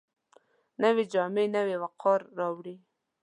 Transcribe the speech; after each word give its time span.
نوې 0.81 1.03
جامې 1.13 1.45
نوی 1.55 1.75
وقار 1.83 2.19
راوړي 2.39 2.75